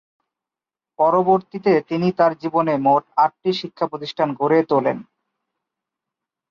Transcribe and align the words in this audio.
পরবর্তিতে 0.99 1.73
তিনি 1.89 2.07
তার 2.19 2.31
জীবনে 2.41 2.73
মোট 2.85 3.03
আট 3.23 3.31
টি 3.41 3.51
শিক্ষা 3.53 3.85
প্রতিষ্ঠান 3.87 4.27
গড়ে 4.39 4.59
তোলেন। 4.71 4.97